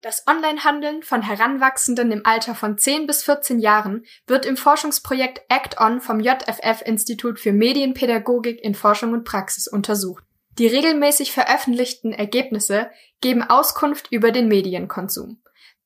Das 0.00 0.24
Onlinehandeln 0.28 1.02
von 1.02 1.22
Heranwachsenden 1.22 2.12
im 2.12 2.24
Alter 2.24 2.54
von 2.54 2.78
10 2.78 3.08
bis 3.08 3.24
14 3.24 3.58
Jahren 3.58 4.04
wird 4.28 4.46
im 4.46 4.56
Forschungsprojekt 4.56 5.42
Act 5.48 5.80
On 5.80 6.00
vom 6.00 6.20
JFF 6.20 6.82
Institut 6.84 7.40
für 7.40 7.52
Medienpädagogik 7.52 8.62
in 8.62 8.76
Forschung 8.76 9.12
und 9.12 9.24
Praxis 9.24 9.66
untersucht. 9.66 10.22
Die 10.58 10.68
regelmäßig 10.68 11.32
veröffentlichten 11.32 12.12
Ergebnisse 12.12 12.90
geben 13.20 13.42
Auskunft 13.42 14.12
über 14.12 14.30
den 14.30 14.46
Medienkonsum. 14.46 15.42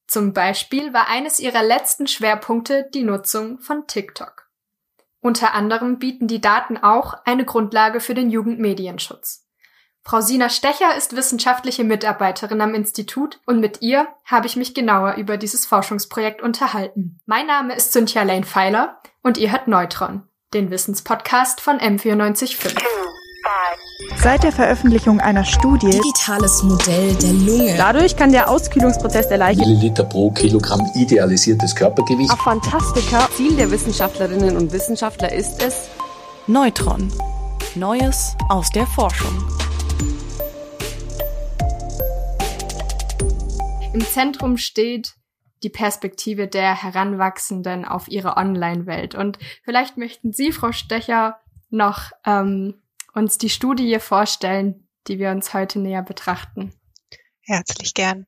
Zum 0.06 0.34
Beispiel 0.34 0.92
war 0.92 1.08
eines 1.08 1.40
ihrer 1.40 1.62
letzten 1.62 2.06
Schwerpunkte 2.06 2.90
die 2.92 3.04
Nutzung 3.04 3.60
von 3.60 3.86
TikTok. 3.86 4.50
Unter 5.20 5.54
anderem 5.54 5.98
bieten 5.98 6.26
die 6.26 6.40
Daten 6.40 6.76
auch 6.76 7.14
eine 7.24 7.46
Grundlage 7.46 8.00
für 8.00 8.12
den 8.12 8.28
Jugendmedienschutz. 8.28 9.41
Frau 10.04 10.20
Sina 10.20 10.48
Stecher 10.48 10.96
ist 10.96 11.16
wissenschaftliche 11.16 11.84
Mitarbeiterin 11.84 12.60
am 12.60 12.74
Institut 12.74 13.40
und 13.46 13.60
mit 13.60 13.82
ihr 13.82 14.08
habe 14.24 14.46
ich 14.46 14.56
mich 14.56 14.74
genauer 14.74 15.14
über 15.14 15.36
dieses 15.36 15.64
Forschungsprojekt 15.64 16.42
unterhalten. 16.42 17.20
Mein 17.24 17.46
Name 17.46 17.74
ist 17.74 17.92
Cynthia 17.92 18.24
Lane 18.24 18.44
Pfeiler 18.44 19.00
und 19.22 19.38
ihr 19.38 19.52
hört 19.52 19.68
Neutron, 19.68 20.22
den 20.54 20.70
Wissenspodcast 20.70 21.60
von 21.60 21.78
M945. 21.78 22.82
Seit 24.16 24.42
der 24.42 24.52
Veröffentlichung 24.52 25.20
einer 25.20 25.44
Studie 25.44 25.90
Digitales 25.90 26.62
Modell 26.64 27.14
der 27.14 27.32
Lunge. 27.32 27.74
Dadurch 27.76 28.16
kann 28.16 28.32
der 28.32 28.50
Auskühlungsprozess 28.50 29.28
der 29.28 29.38
Leiche 29.38 29.60
Milliliter 29.60 30.04
pro 30.04 30.30
Kilogramm 30.32 30.80
idealisiertes 30.96 31.74
Körpergewicht. 31.74 32.30
auf 32.30 32.40
Fantastika 32.40 33.28
Ziel 33.36 33.54
der 33.56 33.70
Wissenschaftlerinnen 33.70 34.56
und 34.56 34.72
Wissenschaftler 34.72 35.32
ist 35.32 35.62
es, 35.62 35.88
Neutron. 36.48 37.12
Neues 37.76 38.36
aus 38.48 38.68
der 38.70 38.86
Forschung. 38.86 39.61
Im 43.94 44.00
Zentrum 44.00 44.56
steht 44.56 45.16
die 45.62 45.68
Perspektive 45.68 46.48
der 46.48 46.82
Heranwachsenden 46.82 47.84
auf 47.84 48.08
ihre 48.08 48.36
Online-Welt. 48.38 49.14
Und 49.14 49.38
vielleicht 49.64 49.98
möchten 49.98 50.32
Sie, 50.32 50.50
Frau 50.50 50.72
Stecher, 50.72 51.40
noch 51.68 52.10
ähm, 52.24 52.82
uns 53.12 53.36
die 53.36 53.50
Studie 53.50 53.98
vorstellen, 54.00 54.88
die 55.08 55.18
wir 55.18 55.30
uns 55.30 55.52
heute 55.52 55.78
näher 55.78 56.02
betrachten. 56.02 56.72
Herzlich 57.42 57.92
gern. 57.92 58.26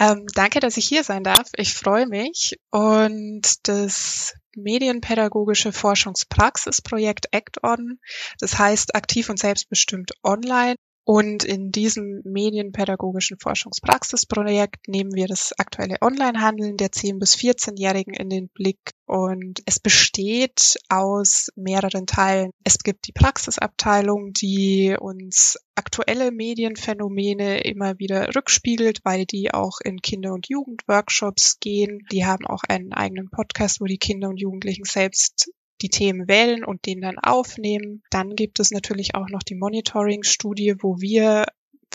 Ähm, 0.00 0.26
danke, 0.34 0.58
dass 0.58 0.76
ich 0.76 0.86
hier 0.86 1.04
sein 1.04 1.22
darf. 1.22 1.48
Ich 1.56 1.74
freue 1.74 2.06
mich. 2.06 2.56
Und 2.70 3.68
das 3.68 4.34
medienpädagogische 4.56 5.72
Forschungspraxisprojekt 5.72 7.32
ACT-ON, 7.32 8.00
das 8.40 8.58
heißt 8.58 8.96
aktiv 8.96 9.28
und 9.28 9.38
selbstbestimmt 9.38 10.12
online, 10.24 10.74
und 11.10 11.42
in 11.42 11.72
diesem 11.72 12.20
medienpädagogischen 12.24 13.38
Forschungspraxisprojekt 13.38 14.88
nehmen 14.88 15.14
wir 15.14 15.26
das 15.26 15.58
aktuelle 15.58 15.96
Onlinehandeln 16.02 16.76
der 16.76 16.90
10- 16.90 17.18
bis 17.18 17.34
14-Jährigen 17.34 18.12
in 18.12 18.28
den 18.28 18.50
Blick. 18.50 18.90
Und 19.06 19.62
es 19.64 19.80
besteht 19.80 20.76
aus 20.90 21.48
mehreren 21.56 22.04
Teilen. 22.04 22.50
Es 22.62 22.80
gibt 22.80 23.06
die 23.06 23.12
Praxisabteilung, 23.12 24.34
die 24.34 24.98
uns 25.00 25.56
aktuelle 25.74 26.30
Medienphänomene 26.30 27.62
immer 27.62 27.98
wieder 27.98 28.34
rückspiegelt, 28.36 28.98
weil 29.02 29.24
die 29.24 29.54
auch 29.54 29.78
in 29.82 30.02
Kinder- 30.02 30.34
und 30.34 30.50
Jugendworkshops 30.50 31.58
gehen. 31.58 32.06
Die 32.12 32.26
haben 32.26 32.46
auch 32.46 32.64
einen 32.68 32.92
eigenen 32.92 33.30
Podcast, 33.30 33.80
wo 33.80 33.86
die 33.86 33.96
Kinder 33.96 34.28
und 34.28 34.42
Jugendlichen 34.42 34.84
selbst 34.84 35.50
die 35.80 35.90
Themen 35.90 36.28
wählen 36.28 36.64
und 36.64 36.86
den 36.86 37.00
dann 37.00 37.18
aufnehmen. 37.18 38.02
Dann 38.10 38.36
gibt 38.36 38.60
es 38.60 38.70
natürlich 38.70 39.14
auch 39.14 39.28
noch 39.28 39.42
die 39.42 39.54
Monitoring-Studie, 39.54 40.76
wo 40.80 41.00
wir 41.00 41.46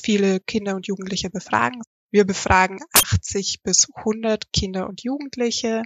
viele 0.01 0.39
Kinder 0.39 0.75
und 0.75 0.87
Jugendliche 0.87 1.29
befragen. 1.29 1.81
Wir 2.13 2.25
befragen 2.25 2.79
80 2.93 3.63
bis 3.63 3.87
100 3.95 4.53
Kinder 4.53 4.87
und 4.87 5.01
Jugendliche. 5.01 5.81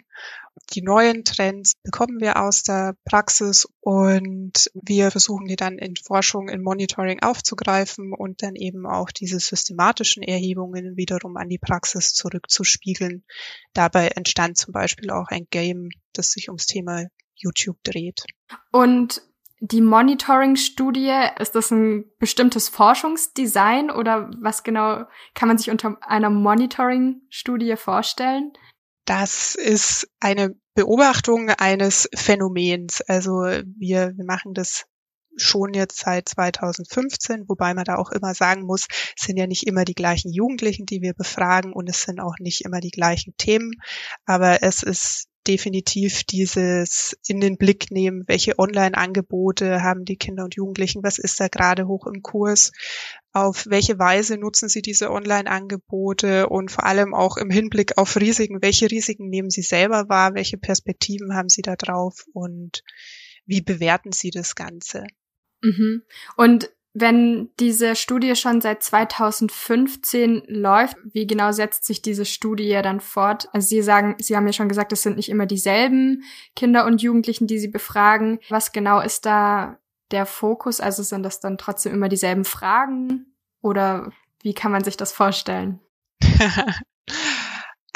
Die 0.73 0.81
neuen 0.81 1.23
Trends 1.23 1.75
bekommen 1.83 2.19
wir 2.19 2.43
aus 2.43 2.63
der 2.63 2.97
Praxis 3.05 3.65
und 3.79 4.69
wir 4.73 5.09
versuchen 5.09 5.47
die 5.47 5.55
dann 5.55 5.77
in 5.77 5.95
Forschung, 5.95 6.49
in 6.49 6.61
Monitoring 6.61 7.21
aufzugreifen 7.21 8.11
und 8.11 8.43
dann 8.43 8.55
eben 8.55 8.86
auch 8.86 9.09
diese 9.09 9.39
systematischen 9.39 10.21
Erhebungen 10.21 10.97
wiederum 10.97 11.37
an 11.37 11.47
die 11.47 11.59
Praxis 11.59 12.11
zurückzuspiegeln. 12.11 13.23
Dabei 13.71 14.09
entstand 14.09 14.57
zum 14.57 14.73
Beispiel 14.73 15.11
auch 15.11 15.30
ein 15.30 15.47
Game, 15.49 15.91
das 16.11 16.31
sich 16.31 16.49
ums 16.49 16.65
Thema 16.65 17.05
YouTube 17.37 17.77
dreht. 17.83 18.23
Und 18.71 19.21
die 19.59 19.81
Monitoring-Studie, 19.81 21.30
ist 21.39 21.55
das 21.55 21.71
ein 21.71 22.05
bestimmtes 22.20 22.70
Forschungsdesign 22.70 23.89
oder 23.89 24.30
was 24.39 24.64
genau 24.64 25.05
kann 25.33 25.48
man 25.48 25.58
sich 25.58 25.71
unter 25.71 25.98
einer 26.02 26.30
Monitoring-Studie 26.30 27.75
vorstellen? 27.75 28.53
Das 29.05 29.55
ist 29.55 30.08
eine 30.20 30.55
Beobachtung 30.75 31.49
eines 31.49 32.08
Phänomens. 32.14 33.02
Also 33.02 33.31
wir, 33.42 34.14
wir 34.15 34.25
machen 34.25 34.54
das 34.54 34.86
schon 35.37 35.73
jetzt 35.73 35.99
seit 35.99 36.27
2015, 36.30 37.45
wobei 37.48 37.73
man 37.73 37.86
da 37.86 37.95
auch 37.95 38.11
immer 38.11 38.33
sagen 38.33 38.64
muss, 38.64 38.87
es 39.15 39.25
sind 39.25 39.37
ja 39.37 39.48
nicht 39.48 39.65
immer 39.65 39.86
die 39.86 39.93
gleichen 39.93 40.31
Jugendlichen, 40.31 40.86
die 40.86 41.02
wir 41.02 41.14
befragen 41.14 41.73
und 41.73 41.89
es 41.89 42.02
sind 42.02 42.19
auch 42.19 42.36
nicht 42.39 42.61
immer 42.61 42.80
die 42.80 42.92
gleichen 42.92 43.36
Themen, 43.37 43.73
aber 44.25 44.64
es 44.64 44.83
ist 44.83 45.27
definitiv 45.47 46.23
dieses 46.23 47.17
in 47.27 47.39
den 47.39 47.58
Blick 47.58 47.91
nehmen, 47.91 48.23
welche 48.27 48.59
Online-Angebote 48.59 49.81
haben 49.81 50.05
die 50.05 50.17
Kinder 50.17 50.43
und 50.43 50.55
Jugendlichen, 50.55 51.03
was 51.03 51.17
ist 51.17 51.39
da 51.39 51.47
gerade 51.47 51.87
hoch 51.87 52.05
im 52.08 52.21
Kurs, 52.21 52.71
auf 53.31 53.65
welche 53.67 53.97
Weise 53.99 54.37
nutzen 54.37 54.69
sie 54.69 54.81
diese 54.81 55.11
Online-Angebote 55.11 56.49
und 56.49 56.71
vor 56.71 56.86
allem 56.86 57.13
auch 57.13 57.37
im 57.37 57.49
Hinblick 57.49 57.97
auf 57.97 58.15
Risiken, 58.17 58.61
welche 58.61 58.91
Risiken 58.91 59.30
nehmen 59.30 59.49
sie 59.49 59.61
selber 59.61 60.09
wahr, 60.09 60.33
welche 60.33 60.57
Perspektiven 60.57 61.36
haben 61.36 61.49
sie 61.49 61.61
da 61.61 61.75
drauf 61.75 62.25
und 62.33 62.83
wie 63.45 63.61
bewerten 63.61 64.11
sie 64.11 64.31
das 64.31 64.55
Ganze. 64.55 65.05
Mhm. 65.61 66.03
Und 66.36 66.69
wenn 66.99 67.49
diese 67.59 67.95
Studie 67.95 68.35
schon 68.35 68.61
seit 68.61 68.81
2015 68.81 70.43
läuft, 70.47 70.97
wie 71.03 71.27
genau 71.27 71.52
setzt 71.52 71.85
sich 71.85 72.02
diese 72.02 72.25
Studie 72.25 72.80
dann 72.83 72.99
fort? 72.99 73.49
Also 73.53 73.67
Sie 73.67 73.81
sagen, 73.81 74.15
Sie 74.19 74.35
haben 74.35 74.47
ja 74.47 74.53
schon 74.53 74.69
gesagt, 74.69 74.91
es 74.91 75.03
sind 75.03 75.17
nicht 75.17 75.30
immer 75.30 75.45
dieselben 75.45 76.23
Kinder 76.55 76.86
und 76.86 77.02
Jugendlichen, 77.02 77.47
die 77.47 77.59
Sie 77.59 77.67
befragen. 77.67 78.39
Was 78.49 78.71
genau 78.71 78.99
ist 78.99 79.25
da 79.25 79.77
der 80.11 80.25
Fokus? 80.25 80.80
Also 80.80 81.03
sind 81.03 81.23
das 81.23 81.39
dann 81.39 81.57
trotzdem 81.57 81.93
immer 81.93 82.09
dieselben 82.09 82.45
Fragen? 82.45 83.27
Oder 83.61 84.11
wie 84.41 84.53
kann 84.53 84.71
man 84.71 84.83
sich 84.83 84.97
das 84.97 85.11
vorstellen? 85.11 85.80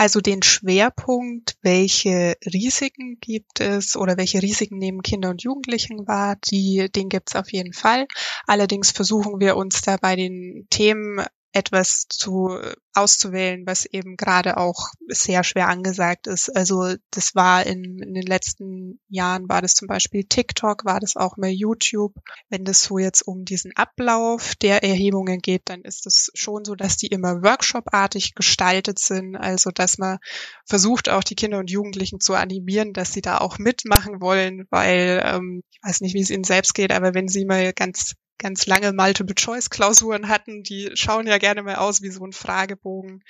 Also 0.02 0.20
den 0.20 0.42
Schwerpunkt, 0.42 1.58
welche 1.62 2.36
Risiken 2.52 3.20
gibt 3.22 3.60
es 3.60 3.96
oder 3.96 4.18
welche 4.18 4.42
Risiken 4.42 4.80
nehmen 4.80 5.04
Kinder 5.04 5.30
und 5.30 5.44
Jugendlichen 5.44 6.08
wahr, 6.08 6.38
die, 6.50 6.90
den 6.92 7.08
gibt 7.08 7.30
es 7.30 7.36
auf 7.36 7.52
jeden 7.52 7.72
Fall. 7.72 8.08
Allerdings 8.48 8.90
versuchen 8.90 9.40
wir 9.40 9.56
uns 9.56 9.84
da 9.84 9.98
bei 9.98 10.16
den 10.16 10.66
Themen 10.72 11.24
etwas 11.54 12.08
zu 12.08 12.58
auszuwählen, 12.94 13.66
was 13.66 13.86
eben 13.86 14.18
gerade 14.18 14.58
auch 14.58 14.90
sehr 15.08 15.44
schwer 15.44 15.70
angesagt 15.70 16.28
ist. 16.28 16.50
Also 16.50 16.96
das 17.12 17.36
war 17.36 17.66
in, 17.66 18.00
in, 18.00 18.14
den 18.14 18.26
letzten 18.26 19.00
Jahren 19.08 19.48
war 19.48 19.62
das 19.62 19.76
zum 19.76 19.88
Beispiel 19.88 20.24
TikTok, 20.24 20.84
war 20.86 21.00
das 21.00 21.16
auch 21.16 21.38
mal 21.38 21.50
YouTube. 21.50 22.14
Wenn 22.50 22.66
das 22.66 22.84
so 22.84 22.98
jetzt 22.98 23.22
um 23.22 23.46
diesen 23.46 23.72
Ablauf 23.76 24.56
der 24.56 24.84
Erhebungen 24.84 25.40
geht, 25.40 25.64
dann 25.66 25.82
ist 25.82 26.06
es 26.06 26.32
schon 26.34 26.66
so, 26.66 26.76
dass 26.76 26.98
die 26.98 27.08
immer 27.08 27.44
workshopartig 27.44 28.36
gestaltet 28.36 29.00
sind. 29.00 29.36
Also 29.36 29.72
dass 29.72 29.98
man 29.98 30.18
versucht 30.66 31.10
auch 31.10 31.24
die 31.24 31.36
Kinder 31.36 31.60
und 31.60 31.72
Jugendlichen 31.72 32.20
zu 32.20 32.34
animieren, 32.34 32.94
dass 32.94 33.14
sie 33.14 33.22
da 33.22 33.38
auch 33.38 33.58
mitmachen 33.58 34.22
wollen, 34.22 34.68
weil 34.70 35.22
ähm, 35.26 35.64
ich 35.72 35.80
weiß 35.84 36.02
nicht, 36.02 36.14
wie 36.14 36.22
es 36.22 36.30
ihnen 36.30 36.44
selbst 36.44 36.74
geht, 36.74 36.92
aber 36.92 37.14
wenn 37.14 37.28
sie 37.28 37.46
mal 37.46 37.72
ganz 37.74 38.16
ganz 38.42 38.66
lange 38.66 38.92
Multiple-Choice-Klausuren 38.92 40.28
hatten, 40.28 40.64
die 40.64 40.90
schauen 40.96 41.28
ja 41.28 41.38
gerne 41.38 41.62
mal 41.62 41.76
aus 41.76 42.02
wie 42.02 42.10
so 42.10 42.26
ein 42.26 42.34
Fragebogen. 42.34 43.24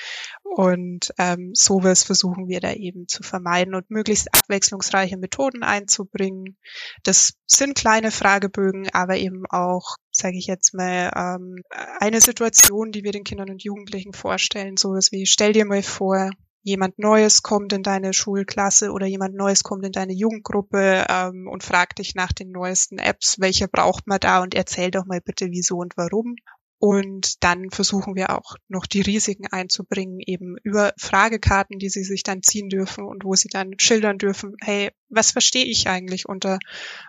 Und 0.44 1.14
ähm, 1.18 1.52
sowas 1.54 2.04
versuchen 2.04 2.48
wir 2.48 2.62
da 2.62 2.72
eben 2.72 3.08
zu 3.08 3.22
vermeiden 3.22 3.76
und 3.76 3.92
möglichst 3.92 4.34
abwechslungsreiche 4.34 5.18
Methoden 5.18 5.64
einzubringen. 5.64 6.58
Das 7.04 7.34
sind 7.46 7.76
kleine 7.76 8.12
Fragebögen, 8.12 8.90
aber 8.94 9.18
eben 9.18 9.44
auch, 9.50 9.98
sage 10.12 10.38
ich 10.38 10.48
jetzt 10.48 10.74
mal, 10.74 11.12
ähm, 11.16 11.62
eine 12.00 12.22
Situation, 12.22 12.92
die 12.92 13.04
wir 13.04 13.12
den 13.12 13.26
Kindern 13.26 13.50
und 13.50 13.64
Jugendlichen 13.64 14.14
vorstellen, 14.14 14.78
sowas 14.78 15.12
wie, 15.12 15.26
stell 15.26 15.52
dir 15.52 15.66
mal 15.66 15.84
vor, 15.84 16.32
jemand 16.64 17.00
Neues 17.00 17.42
kommt 17.42 17.74
in 17.74 17.84
deine 17.84 18.14
Schulklasse 18.14 18.92
oder 18.92 19.06
jemand 19.06 19.36
Neues 19.36 19.64
kommt 19.64 19.86
in 19.86 19.92
deine 19.92 20.14
Jugendgruppe 20.14 21.06
ähm, 21.10 21.48
und 21.52 21.64
fragt 21.64 22.00
dich 22.00 22.16
nach 22.16 22.32
den 22.32 22.52
neuesten 22.52 23.00
Apps, 23.00 23.40
welche 23.40 23.68
braucht 23.68 24.08
man 24.08 24.20
da 24.20 24.42
und 24.42 24.54
erzähl 24.54 24.92
doch 24.92 25.06
mal 25.06 25.22
bitte 25.22 25.48
wieso 25.50 25.78
und 25.78 25.98
warum. 25.98 26.36
Und 26.84 27.44
dann 27.44 27.70
versuchen 27.70 28.16
wir 28.16 28.36
auch 28.36 28.56
noch 28.68 28.88
die 28.88 29.02
Risiken 29.02 29.46
einzubringen, 29.52 30.20
eben 30.20 30.56
über 30.64 30.94
Fragekarten, 30.98 31.78
die 31.78 31.90
sie 31.90 32.04
sich 32.04 32.24
dann 32.24 32.42
ziehen 32.42 32.70
dürfen 32.70 33.04
und 33.04 33.24
wo 33.24 33.36
sie 33.36 33.50
dann 33.50 33.74
schildern 33.78 34.18
dürfen, 34.18 34.56
hey, 34.62 34.90
was 35.08 35.30
verstehe 35.30 35.66
ich 35.66 35.88
eigentlich 35.88 36.28
unter 36.28 36.58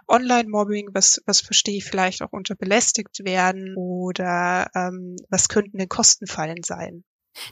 Online-Mobbing, 0.09 0.91
was, 0.93 1.23
was 1.25 1.41
verstehe 1.41 1.79
ich 1.79 1.87
vielleicht 1.87 2.21
auch 2.21 2.33
unter 2.33 2.55
belästigt 2.55 3.25
werden 3.25 3.75
oder 3.75 4.71
ähm, 4.75 5.17
was 5.31 5.49
könnten 5.49 5.79
denn 5.79 5.89
Kostenfallen 5.89 6.63
sein? 6.63 7.03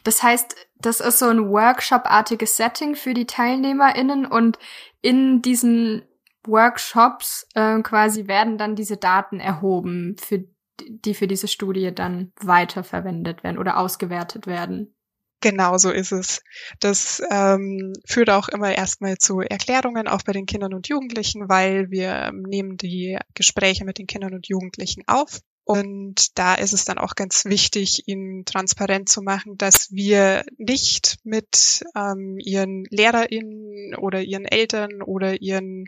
Das 0.05 0.23
heißt, 0.23 0.57
das 0.77 1.01
ist 1.01 1.19
so 1.19 1.27
ein 1.27 1.51
Workshop-artiges 1.51 2.57
Setting 2.57 2.95
für 2.95 3.15
die 3.15 3.27
TeilnehmerInnen 3.27 4.27
und 4.27 4.59
in 5.03 5.43
diesen 5.43 6.03
Workshops 6.47 7.47
äh, 7.55 7.81
quasi 7.83 8.27
werden 8.27 8.59
dann 8.59 8.77
diese 8.77 8.97
Daten 8.97 9.41
erhoben, 9.41 10.17
für, 10.19 10.45
die 10.81 11.15
für 11.15 11.27
diese 11.27 11.49
Studie 11.49 11.95
dann 11.95 12.33
weiterverwendet 12.41 13.45
werden 13.45 13.59
oder 13.59 13.79
ausgewertet 13.79 14.47
werden. 14.47 14.95
Genau 15.43 15.79
so 15.79 15.91
ist 15.91 16.13
es. 16.13 16.43
Das 16.81 17.23
ähm, 17.31 17.95
führt 18.05 18.29
auch 18.29 18.49
immer 18.49 18.77
erstmal 18.77 19.17
zu 19.17 19.41
Erklärungen, 19.41 20.07
auch 20.07 20.23
bei 20.23 20.33
den 20.33 20.45
Kindern 20.45 20.75
und 20.75 20.89
Jugendlichen, 20.89 21.49
weil 21.49 21.91
wir 21.91 22.31
nehmen 22.33 22.77
die 22.77 23.19
Gespräche 23.35 23.87
mit 23.87 23.97
den 23.97 24.07
Kindern 24.07 24.35
und 24.35 24.49
Jugendlichen 24.49 25.03
auf 25.07 25.41
und 25.71 26.37
da 26.37 26.57
ist 26.57 26.73
es 26.73 26.85
dann 26.85 26.99
auch 26.99 27.15
ganz 27.15 27.45
wichtig, 27.45 28.09
ihnen 28.09 28.45
transparent 28.45 29.09
zu 29.09 29.23
machen, 29.23 29.57
dass 29.57 29.93
wir 29.93 30.45
nicht 30.59 31.19
mit 31.23 31.85
ähm, 31.95 32.39
ihren 32.41 32.87
LehrerInnen 32.91 33.95
oder 33.95 34.21
ihren 34.21 34.47
Eltern 34.47 35.01
oder 35.01 35.41
ihren 35.41 35.85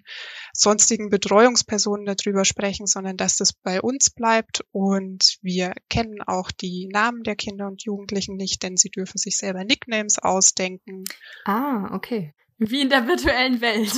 sonstigen 0.52 1.10
Betreuungspersonen 1.10 2.06
darüber 2.06 2.44
sprechen, 2.44 2.86
sondern 2.86 3.16
dass 3.16 3.38
das 3.38 3.52
bei 3.52 3.80
uns 3.80 4.10
bleibt. 4.10 4.64
Und 4.70 5.38
wir 5.42 5.72
kennen 5.88 6.22
auch 6.22 6.52
die 6.52 6.88
Namen 6.92 7.24
der 7.24 7.34
Kinder 7.34 7.66
und 7.66 7.82
Jugendlichen 7.82 8.36
nicht, 8.36 8.62
denn 8.62 8.76
sie 8.76 8.90
dürfen 8.90 9.18
sich 9.18 9.36
selber 9.36 9.64
Nicknames 9.64 10.20
ausdenken. 10.20 11.02
Ah, 11.44 11.92
okay. 11.92 12.34
Wie 12.58 12.82
in 12.82 12.88
der 12.88 13.08
virtuellen 13.08 13.60
Welt. 13.60 13.90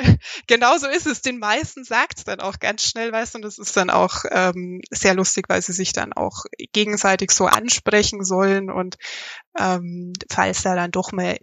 genau 0.46 0.76
so 0.78 0.86
ist 0.86 1.06
es. 1.06 1.22
Den 1.22 1.38
meisten 1.38 1.84
sagt 1.84 2.18
es 2.18 2.24
dann 2.24 2.40
auch 2.40 2.58
ganz 2.58 2.84
schnell, 2.84 3.12
weißt 3.12 3.34
du, 3.34 3.38
und 3.38 3.42
das 3.42 3.58
ist 3.58 3.76
dann 3.76 3.90
auch 3.90 4.24
ähm, 4.30 4.80
sehr 4.90 5.14
lustig, 5.14 5.48
weil 5.48 5.62
sie 5.62 5.72
sich 5.72 5.92
dann 5.92 6.12
auch 6.12 6.44
gegenseitig 6.72 7.30
so 7.30 7.46
ansprechen 7.46 8.24
sollen 8.24 8.70
und 8.70 8.96
ähm, 9.58 10.12
falls 10.30 10.62
da 10.62 10.74
dann 10.74 10.90
doch 10.90 11.12
mal 11.12 11.38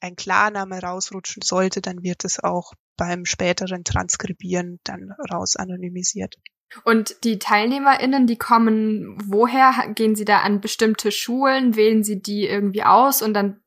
ein 0.00 0.16
Klarname 0.16 0.80
rausrutschen 0.80 1.42
sollte, 1.42 1.80
dann 1.80 2.02
wird 2.02 2.24
es 2.24 2.42
auch 2.42 2.72
beim 2.96 3.24
späteren 3.24 3.84
Transkribieren 3.84 4.80
dann 4.84 5.12
raus 5.30 5.56
anonymisiert. 5.56 6.36
Und 6.84 7.22
die 7.24 7.38
TeilnehmerInnen, 7.38 8.26
die 8.26 8.38
kommen 8.38 9.16
woher? 9.22 9.72
Gehen 9.94 10.16
sie 10.16 10.24
da 10.24 10.40
an 10.40 10.60
bestimmte 10.60 11.12
Schulen? 11.12 11.76
Wählen 11.76 12.02
sie 12.02 12.20
die 12.20 12.46
irgendwie 12.46 12.82
aus 12.82 13.22
und 13.22 13.34
dann 13.34 13.60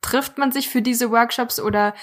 trifft 0.00 0.38
man 0.38 0.52
sich 0.52 0.68
für 0.68 0.82
diese 0.82 1.10
Workshops 1.10 1.60
oder 1.60 1.94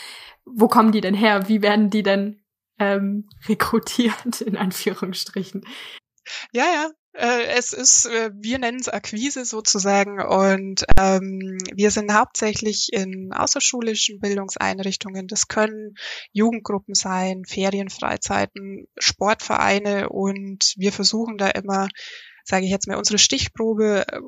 wo 0.54 0.68
kommen 0.68 0.92
die 0.92 1.02
denn 1.02 1.16
her? 1.16 1.48
Wie 1.48 1.62
werden 1.62 1.90
die 1.90 2.04
denn 2.04 2.42
ähm, 2.80 3.30
rekrutiert, 3.48 4.42
in 4.42 4.58
Anführungsstrichen? 4.58 5.66
Ja, 6.52 6.66
ja. 6.66 6.90
Äh, 7.14 7.58
es 7.58 7.74
ist, 7.74 8.06
äh, 8.06 8.32
wir 8.34 8.58
nennen 8.58 8.80
es 8.80 8.88
Akquise 8.88 9.44
sozusagen 9.44 10.22
und 10.22 10.86
ähm, 10.98 11.58
wir 11.74 11.92
sind 11.92 12.14
hauptsächlich 12.14 12.88
in 12.94 13.34
außerschulischen 13.34 14.22
Bildungseinrichtungen. 14.22 15.28
Das 15.28 15.50
können 15.50 15.96
Jugendgruppen 16.32 16.96
sein, 16.96 17.44
Ferienfreizeiten, 17.46 18.88
Sportvereine 18.98 20.08
und 20.08 20.74
wir 20.78 20.94
versuchen 20.94 21.38
da 21.38 21.50
immer, 21.50 21.90
sage 22.46 22.64
ich 22.64 22.72
jetzt 22.72 22.88
mal, 22.88 22.98
unsere 22.98 23.18
Stichprobe 23.18 24.06
äh, 24.08 24.20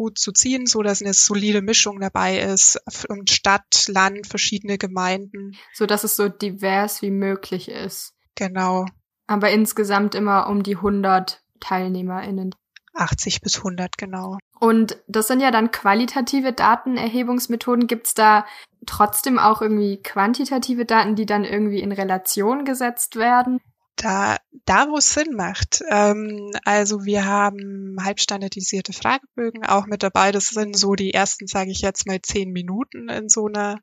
gut 0.00 0.18
zu 0.18 0.32
ziehen, 0.32 0.64
so 0.64 0.80
dass 0.80 1.02
eine 1.02 1.12
solide 1.12 1.60
Mischung 1.60 2.00
dabei 2.00 2.38
ist 2.38 2.80
und 3.10 3.28
Stadt, 3.28 3.84
Land, 3.86 4.26
verschiedene 4.26 4.78
Gemeinden. 4.78 5.58
So 5.74 5.84
dass 5.84 6.04
es 6.04 6.16
so 6.16 6.30
divers 6.30 7.02
wie 7.02 7.10
möglich 7.10 7.68
ist. 7.68 8.14
Genau. 8.34 8.86
Aber 9.26 9.50
insgesamt 9.50 10.14
immer 10.14 10.48
um 10.48 10.62
die 10.62 10.76
100 10.76 11.42
TeilnehmerInnen. 11.60 12.54
80 12.94 13.42
bis 13.42 13.58
100, 13.58 13.98
genau. 13.98 14.38
Und 14.58 14.96
das 15.06 15.28
sind 15.28 15.40
ja 15.40 15.50
dann 15.50 15.70
qualitative 15.70 16.54
Datenerhebungsmethoden. 16.54 17.86
Gibt's 17.86 18.14
da 18.14 18.46
trotzdem 18.86 19.38
auch 19.38 19.60
irgendwie 19.60 20.00
quantitative 20.02 20.86
Daten, 20.86 21.14
die 21.14 21.26
dann 21.26 21.44
irgendwie 21.44 21.80
in 21.80 21.92
Relation 21.92 22.64
gesetzt 22.64 23.16
werden? 23.16 23.60
Da, 24.00 24.38
da 24.64 24.88
wo 24.88 24.96
es 24.96 25.12
Sinn 25.12 25.34
macht. 25.36 25.82
Ähm, 25.90 26.50
also 26.64 27.04
wir 27.04 27.26
haben 27.26 27.98
halbstandardisierte 28.02 28.94
Fragebögen 28.94 29.66
auch 29.66 29.86
mit 29.86 30.02
dabei. 30.02 30.32
Das 30.32 30.46
sind 30.46 30.76
so 30.76 30.94
die 30.94 31.12
ersten, 31.12 31.46
sage 31.46 31.70
ich 31.70 31.82
jetzt 31.82 32.06
mal, 32.06 32.20
zehn 32.22 32.50
Minuten 32.50 33.10
in 33.10 33.28
so 33.28 33.46
einer 33.46 33.80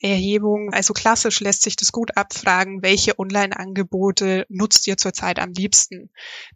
Erhebung. 0.00 0.72
Also 0.72 0.94
klassisch 0.94 1.40
lässt 1.40 1.62
sich 1.62 1.76
das 1.76 1.92
gut 1.92 2.16
abfragen, 2.16 2.82
welche 2.82 3.18
Online-Angebote 3.18 4.46
nutzt 4.48 4.86
ihr 4.86 4.96
zurzeit 4.96 5.38
am 5.38 5.52
liebsten. 5.52 6.10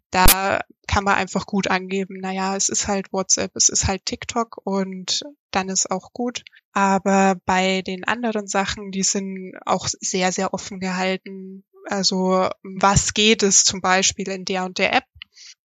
Da 0.09 0.61
kann 0.87 1.03
man 1.03 1.15
einfach 1.15 1.45
gut 1.45 1.67
angeben, 1.67 2.19
naja, 2.19 2.55
es 2.55 2.69
ist 2.69 2.87
halt 2.87 3.13
WhatsApp, 3.13 3.51
es 3.55 3.69
ist 3.69 3.87
halt 3.87 4.05
TikTok 4.05 4.59
und 4.63 5.21
dann 5.51 5.69
ist 5.69 5.91
auch 5.91 6.13
gut. 6.13 6.43
Aber 6.71 7.35
bei 7.45 7.83
den 7.83 8.03
anderen 8.05 8.47
Sachen, 8.47 8.91
die 8.91 9.03
sind 9.03 9.53
auch 9.65 9.87
sehr, 9.87 10.31
sehr 10.31 10.53
offen 10.53 10.79
gehalten. 10.79 11.63
Also 11.85 12.49
was 12.63 13.13
geht 13.13 13.43
es 13.43 13.63
zum 13.63 13.81
Beispiel 13.81 14.29
in 14.29 14.45
der 14.45 14.65
und 14.65 14.77
der 14.77 14.93
App 14.93 15.05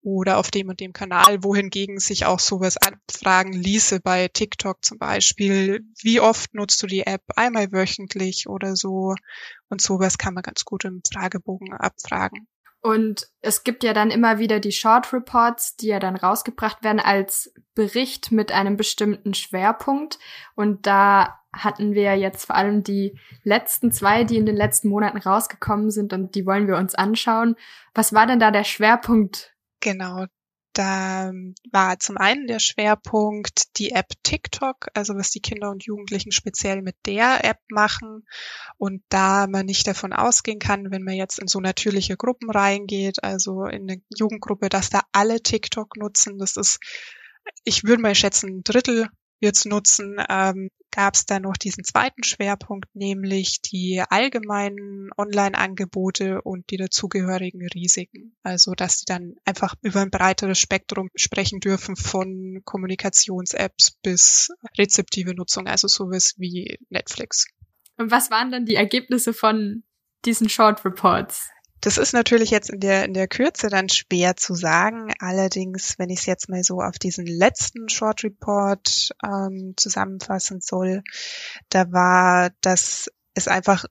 oder 0.03 0.39
auf 0.39 0.51
dem 0.51 0.69
und 0.69 0.81
dem 0.81 0.93
Kanal, 0.93 1.43
wohingegen 1.43 1.99
sich 1.99 2.25
auch 2.25 2.39
sowas 2.39 2.77
abfragen 2.77 3.53
ließe 3.53 4.01
bei 4.01 4.29
TikTok 4.29 4.85
zum 4.85 4.99
Beispiel. 4.99 5.85
Wie 6.03 6.21
oft 6.21 6.55
nutzt 6.55 6.83
du 6.83 6.87
die 6.87 7.07
App? 7.07 7.23
Einmal 7.37 7.73
wöchentlich 7.73 8.49
oder 8.49 8.77
so. 8.77 9.15
Und 9.69 9.81
sowas 9.81 10.19
kann 10.19 10.35
man 10.35 10.43
ganz 10.43 10.65
gut 10.65 10.85
im 10.85 11.03
Fragebogen 11.13 11.75
abfragen. 11.75 12.47
Und 12.81 13.29
es 13.41 13.65
gibt 13.65 13.83
ja 13.83 13.93
dann 13.93 14.11
immer 14.11 14.39
wieder 14.39 14.61
die 14.61 14.73
Short 14.73 15.13
Reports, 15.13 15.77
die 15.77 15.89
ja 15.89 15.99
dann 15.99 16.17
rausgebracht 16.17 16.85
werden 16.85 17.01
als 17.01 17.53
Bericht 17.75 18.31
mit 18.31 18.53
einem 18.53 18.77
bestimmten 18.77 19.35
Schwerpunkt. 19.35 20.19
Und 20.55 20.87
da 20.87 21.38
hatten 21.53 21.95
wir 21.95 22.15
jetzt 22.17 22.47
vor 22.47 22.57
allem 22.57 22.83
die 22.83 23.19
letzten 23.43 23.91
zwei, 23.91 24.25
die 24.25 24.37
in 24.37 24.47
den 24.47 24.57
letzten 24.57 24.89
Monaten 24.89 25.19
rausgekommen 25.19 25.91
sind 25.91 26.13
und 26.13 26.35
die 26.35 26.47
wollen 26.47 26.67
wir 26.67 26.77
uns 26.77 26.95
anschauen. 26.95 27.57
Was 27.95 28.13
war 28.13 28.27
denn 28.27 28.39
da 28.39 28.51
der 28.51 28.65
Schwerpunkt? 28.65 29.55
Genau, 29.81 30.27
da 30.79 31.33
war 31.73 31.99
zum 31.99 32.19
einen 32.19 32.47
der 32.47 32.61
Schwerpunkt 32.61 33.79
die 33.79 33.91
App 33.91 34.13
TikTok, 34.23 34.87
also 34.95 35.17
was 35.17 35.31
die 35.31 35.41
Kinder 35.41 35.71
und 35.71 35.85
Jugendlichen 35.85 36.31
speziell 36.31 36.83
mit 36.83 36.95
der 37.05 37.45
App 37.45 37.59
machen. 37.69 38.25
Und 38.77 39.03
da 39.09 39.49
man 39.49 39.67
nicht 39.67 39.89
davon 39.89 40.13
ausgehen 40.13 40.61
kann, 40.61 40.93
wenn 40.93 41.03
man 41.03 41.15
jetzt 41.15 41.41
in 41.41 41.49
so 41.49 41.59
natürliche 41.59 42.17
Gruppen 42.17 42.49
reingeht, 42.49 43.25
also 43.25 43.65
in 43.65 43.91
eine 43.91 44.03
Jugendgruppe, 44.17 44.69
dass 44.69 44.89
da 44.89 45.03
alle 45.11 45.43
TikTok 45.43 45.97
nutzen, 45.97 46.39
das 46.39 46.57
ist, 46.57 46.79
ich 47.65 47.83
würde 47.83 48.03
mal 48.03 48.15
schätzen, 48.15 48.59
ein 48.59 48.63
Drittel 48.63 49.09
jetzt 49.41 49.67
nutzen, 49.67 50.17
ähm, 50.29 50.71
gab 50.91 51.15
es 51.15 51.27
dann 51.27 51.43
noch 51.43 51.57
diesen 51.57 51.85
zweiten 51.85 52.25
Schwerpunkt, 52.25 52.95
nämlich 52.95 53.61
die 53.61 54.03
allgemeinen 54.09 55.11
Online-Angebote 55.17 56.43
und 56.43 56.71
die 56.71 56.77
dazugehörigen 56.77 57.67
Risiken. 57.75 58.37
Also, 58.43 58.73
dass 58.73 59.01
sie 59.01 59.05
dann 59.07 59.37
einfach 59.45 59.75
über 59.83 60.01
ein 60.01 60.11
breiteres 60.11 60.59
Spektrum 60.59 61.11
sprechen 61.15 61.61
dürfen 61.61 61.95
von 61.97 62.63
Kommunikations-Apps 62.65 63.99
bis 64.03 64.51
rezeptive 64.77 65.35
Nutzung, 65.35 65.67
also 65.67 65.89
sowas 65.89 66.35
wie 66.39 66.79
Netflix. 66.89 67.47
Und 67.97 68.11
was 68.11 68.31
waren 68.31 68.51
dann 68.51 68.65
die 68.65 68.77
Ergebnisse 68.77 69.35
von 69.35 69.83
diesen 70.25 70.49
Short 70.49 70.85
Reports? 70.85 71.51
Das 71.81 71.99
ist 71.99 72.13
natürlich 72.13 72.51
jetzt 72.51 72.71
in 72.71 72.81
der, 72.81 73.05
in 73.05 73.15
der 73.15 73.29
Kürze 73.29 73.69
dann 73.69 73.89
schwer 73.89 74.37
zu 74.37 74.55
sagen. 74.55 75.13
Allerdings, 75.21 75.99
wenn 75.99 76.11
ich 76.11 76.21
es 76.21 76.27
jetzt 76.27 76.49
mal 76.49 76.65
so 76.65 76.81
auf 76.81 76.99
diesen 76.99 77.27
letzten 77.27 77.89
Short 77.89 78.25
Report 78.25 79.11
ähm, 79.25 79.75
zusammenfassen 79.77 80.61
soll, 80.61 81.03
da 81.69 81.91
war, 81.93 82.51
dass 82.61 83.11
es 83.35 83.47
einfach 83.47 83.85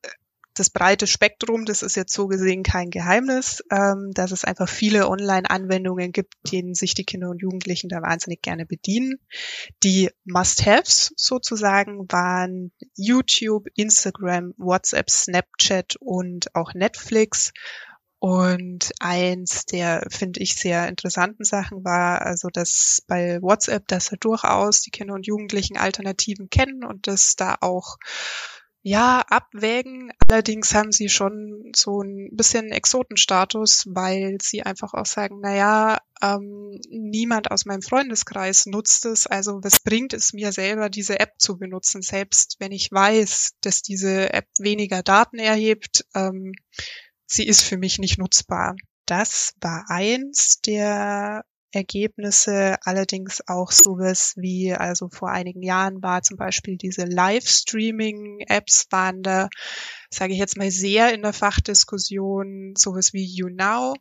das 0.59 0.69
breite 0.69 1.07
Spektrum, 1.07 1.65
das 1.65 1.81
ist 1.81 1.95
jetzt 1.95 2.13
so 2.13 2.27
gesehen 2.27 2.63
kein 2.63 2.89
Geheimnis, 2.89 3.63
ähm, 3.71 4.11
dass 4.13 4.31
es 4.31 4.43
einfach 4.43 4.67
viele 4.69 5.09
Online-Anwendungen 5.09 6.11
gibt, 6.11 6.33
denen 6.51 6.73
sich 6.73 6.93
die 6.93 7.05
Kinder 7.05 7.29
und 7.29 7.41
Jugendlichen 7.41 7.89
da 7.89 8.01
wahnsinnig 8.01 8.41
gerne 8.41 8.65
bedienen. 8.65 9.19
Die 9.83 10.09
Must-Haves 10.25 11.13
sozusagen 11.15 12.11
waren 12.11 12.71
YouTube, 12.95 13.67
Instagram, 13.75 14.53
WhatsApp, 14.57 15.09
Snapchat 15.09 15.95
und 15.99 16.55
auch 16.55 16.73
Netflix. 16.73 17.53
Und 18.19 18.93
eins 18.99 19.65
der, 19.65 20.07
finde 20.09 20.39
ich, 20.41 20.55
sehr 20.55 20.87
interessanten 20.87 21.43
Sachen 21.43 21.83
war, 21.83 22.23
also, 22.23 22.49
dass 22.49 23.03
bei 23.07 23.39
WhatsApp, 23.43 23.87
dass 23.87 24.09
da 24.09 24.15
durchaus 24.19 24.81
die 24.81 24.89
Kinder 24.89 25.13
und 25.13 25.27
Jugendlichen 25.27 25.77
Alternativen 25.77 26.49
kennen 26.49 26.83
und 26.83 27.05
dass 27.05 27.35
da 27.35 27.57
auch 27.61 27.97
ja, 28.81 29.24
abwägen. 29.27 30.12
Allerdings 30.27 30.74
haben 30.74 30.91
sie 30.91 31.10
schon 31.10 31.72
so 31.75 32.01
ein 32.01 32.29
bisschen 32.31 32.72
Exotenstatus, 32.72 33.86
weil 33.89 34.38
sie 34.41 34.63
einfach 34.63 34.93
auch 34.93 35.05
sagen, 35.05 35.39
na 35.41 35.55
ja, 35.55 35.98
ähm, 36.22 36.79
niemand 36.89 37.51
aus 37.51 37.65
meinem 37.65 37.81
Freundeskreis 37.81 38.65
nutzt 38.65 39.05
es. 39.05 39.27
Also 39.27 39.60
was 39.62 39.79
bringt 39.79 40.13
es 40.13 40.34
mir 40.34 40.51
selber, 40.51 40.89
diese 40.89 41.19
App 41.19 41.34
zu 41.38 41.57
benutzen, 41.57 42.01
selbst 42.01 42.55
wenn 42.60 42.72
ich 42.72 42.91
weiß, 42.91 43.55
dass 43.62 43.81
diese 43.81 44.34
App 44.34 44.48
weniger 44.57 45.03
Daten 45.03 45.39
erhebt. 45.39 46.05
Ähm, 46.15 46.53
sie 47.25 47.46
ist 47.46 47.62
für 47.62 47.77
mich 47.77 48.00
nicht 48.00 48.17
nutzbar. 48.17 48.75
Das 49.05 49.53
war 49.60 49.86
eins 49.89 50.62
der 50.62 51.43
Ergebnisse, 51.77 52.77
allerdings 52.81 53.41
auch 53.48 53.72
sowas 53.72 54.34
wie, 54.36 54.74
also 54.74 55.10
vor 55.10 55.29
einigen 55.29 55.63
Jahren 55.63 56.01
war 56.01 56.22
zum 56.22 56.38
Beispiel 56.38 56.77
diese 56.77 57.05
Livestreaming-Apps 57.05 58.88
waren 58.89 59.24
da, 59.24 59.48
sage 60.10 60.34
ich 60.34 60.39
jetzt 60.39 60.57
mal, 60.57 60.72
sehr 60.72 61.13
in 61.13 61.22
der 61.22 61.34
Fachdiskussion, 61.34 62.74
sowas 62.75 63.13
wie 63.13 63.25
YouNow. 63.25 63.96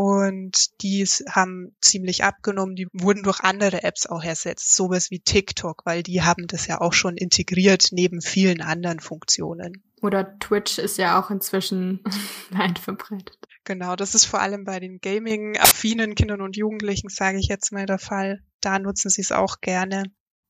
Und 0.00 0.80
die 0.80 1.04
haben 1.28 1.74
ziemlich 1.80 2.22
abgenommen, 2.22 2.76
die 2.76 2.86
wurden 2.92 3.24
durch 3.24 3.40
andere 3.40 3.82
Apps 3.82 4.06
auch 4.06 4.22
ersetzt, 4.22 4.76
sowas 4.76 5.10
wie 5.10 5.18
TikTok, 5.18 5.84
weil 5.86 6.04
die 6.04 6.22
haben 6.22 6.46
das 6.46 6.68
ja 6.68 6.80
auch 6.80 6.92
schon 6.92 7.16
integriert 7.16 7.88
neben 7.90 8.20
vielen 8.20 8.60
anderen 8.60 9.00
Funktionen. 9.00 9.82
Oder 10.00 10.38
Twitch 10.38 10.78
ist 10.78 10.98
ja 10.98 11.20
auch 11.20 11.32
inzwischen 11.32 12.04
weit 12.50 12.78
verbreitet. 12.78 13.36
Genau, 13.64 13.96
das 13.96 14.14
ist 14.14 14.24
vor 14.24 14.40
allem 14.40 14.62
bei 14.62 14.78
den 14.78 15.00
Gaming-affinen 15.00 16.14
Kindern 16.14 16.42
und 16.42 16.56
Jugendlichen, 16.56 17.08
sage 17.08 17.40
ich 17.40 17.48
jetzt 17.48 17.72
mal, 17.72 17.86
der 17.86 17.98
Fall. 17.98 18.44
Da 18.60 18.78
nutzen 18.78 19.10
sie 19.10 19.22
es 19.22 19.32
auch 19.32 19.60
gerne. 19.60 20.04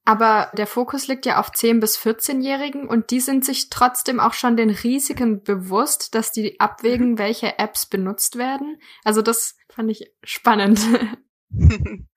Aber 0.08 0.50
der 0.56 0.66
Fokus 0.66 1.06
liegt 1.06 1.26
ja 1.26 1.38
auf 1.38 1.50
10- 1.50 1.80
bis 1.80 1.98
14-Jährigen 1.98 2.88
und 2.88 3.10
die 3.10 3.20
sind 3.20 3.44
sich 3.44 3.68
trotzdem 3.68 4.20
auch 4.20 4.32
schon 4.32 4.56
den 4.56 4.70
Risiken 4.70 5.42
bewusst, 5.42 6.14
dass 6.14 6.32
die 6.32 6.58
abwägen, 6.60 7.18
welche 7.18 7.58
Apps 7.58 7.84
benutzt 7.84 8.38
werden. 8.38 8.80
Also 9.04 9.20
das 9.20 9.58
fand 9.68 9.90
ich 9.90 10.10
spannend. 10.24 10.80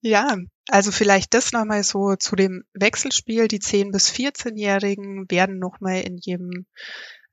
ja, 0.00 0.38
also 0.68 0.90
vielleicht 0.90 1.34
das 1.34 1.52
nochmal 1.52 1.84
so 1.84 2.16
zu 2.16 2.34
dem 2.34 2.64
Wechselspiel. 2.72 3.46
Die 3.46 3.60
10- 3.60 3.92
bis 3.92 4.10
14-Jährigen 4.10 5.30
werden 5.30 5.58
nochmal 5.58 6.00
in 6.00 6.16
jedem 6.16 6.64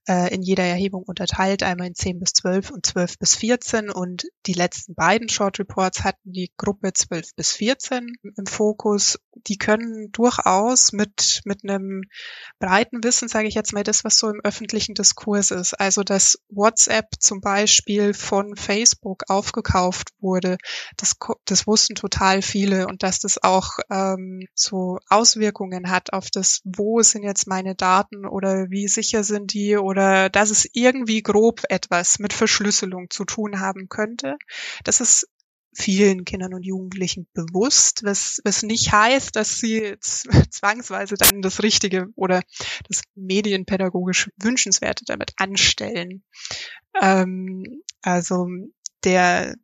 äh, 0.07 0.33
in 0.33 0.41
jeder 0.41 0.63
Erhebung 0.63 1.03
unterteilt, 1.03 1.63
einmal 1.63 1.87
in 1.87 1.95
10 1.95 2.19
bis 2.19 2.33
12 2.33 2.71
und 2.71 2.85
12 2.85 3.17
bis 3.17 3.35
14 3.35 3.89
und 3.89 4.25
die 4.45 4.53
letzten 4.53 4.93
beiden 4.93 5.29
Short 5.29 5.59
Reports 5.59 6.03
hatten 6.03 6.31
die 6.31 6.51
Gruppe 6.57 6.93
12 6.93 7.35
bis 7.35 7.53
14 7.53 8.13
im 8.37 8.45
Fokus. 8.45 9.19
Die 9.47 9.57
können 9.57 10.11
durchaus 10.11 10.91
mit, 10.91 11.41
mit 11.45 11.63
einem 11.63 12.03
breiten 12.59 13.03
Wissen, 13.03 13.27
sage 13.27 13.47
ich 13.47 13.55
jetzt 13.55 13.73
mal, 13.73 13.83
das, 13.83 14.03
was 14.03 14.17
so 14.17 14.29
im 14.29 14.41
öffentlichen 14.43 14.93
Diskurs 14.93 15.51
ist, 15.51 15.73
also 15.73 16.03
dass 16.03 16.39
WhatsApp 16.49 17.07
zum 17.19 17.41
Beispiel 17.41 18.13
von 18.13 18.55
Facebook 18.55 19.23
aufgekauft 19.27 20.09
wurde, 20.19 20.57
das, 20.97 21.15
das 21.45 21.67
wussten 21.67 21.95
total 21.95 22.41
viele. 22.41 22.87
Und 22.87 23.03
dass 23.03 23.19
das 23.19 23.41
auch 23.41 23.79
ähm, 23.89 24.47
so 24.53 24.99
Auswirkungen 25.09 25.89
hat 25.89 26.13
auf 26.13 26.29
das, 26.29 26.61
wo 26.63 27.01
sind 27.01 27.23
jetzt 27.23 27.47
meine 27.47 27.75
Daten 27.75 28.25
oder 28.25 28.69
wie 28.69 28.87
sicher 28.87 29.23
sind 29.23 29.53
die 29.53 29.77
oder 29.77 29.94
oder 29.95 30.29
dass 30.29 30.49
es 30.49 30.67
irgendwie 30.73 31.23
grob 31.23 31.61
etwas 31.69 32.19
mit 32.19 32.33
Verschlüsselung 32.33 33.09
zu 33.09 33.23
tun 33.23 33.61
haben 33.61 33.87
könnte. 33.87 34.35
Das 34.83 34.99
ist 34.99 35.29
vielen 35.73 36.25
Kindern 36.25 36.53
und 36.53 36.63
Jugendlichen 36.65 37.27
bewusst, 37.33 38.01
was, 38.03 38.41
was 38.43 38.63
nicht 38.63 38.91
heißt, 38.91 39.35
dass 39.37 39.57
sie 39.57 39.95
zwangsweise 39.99 41.15
dann 41.15 41.41
das 41.41 41.63
Richtige 41.63 42.07
oder 42.15 42.41
das 42.89 43.03
medienpädagogisch 43.15 44.29
Wünschenswerte 44.37 45.05
damit 45.05 45.31
anstellen. 45.37 46.23
Ähm, 47.01 47.81
also 48.01 48.47
der, 49.05 49.55